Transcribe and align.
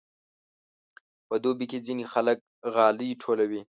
په 1.27 1.35
دوبي 1.43 1.65
کې 1.71 1.79
ځینې 1.87 2.03
خلک 2.13 2.37
غالۍ 2.73 3.09
ټولوي. 3.21 3.59